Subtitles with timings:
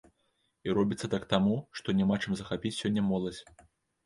[0.69, 3.41] І робіцца так таму, што няма чым захапіць сёння моладзь.